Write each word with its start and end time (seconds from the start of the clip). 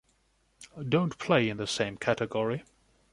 Don’t 0.89 1.19
play 1.19 1.47
in 1.47 1.57
the 1.57 1.67
same 1.67 1.95
category. 1.95 2.63